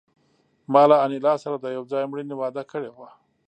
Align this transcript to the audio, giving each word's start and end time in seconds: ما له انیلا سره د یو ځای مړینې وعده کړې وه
ما 0.73 0.83
له 0.89 0.97
انیلا 1.05 1.33
سره 1.43 1.55
د 1.59 1.65
یو 1.75 1.83
ځای 1.91 2.03
مړینې 2.11 2.35
وعده 2.37 2.63
کړې 2.71 2.89
وه 2.97 3.09